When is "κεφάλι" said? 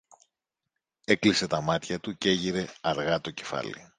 3.31-3.89